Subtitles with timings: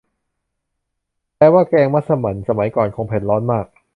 [1.37, 3.65] แปลว่าแกงมัสหมั่นสมัยก่อนคงเผ็ดร้อนมาก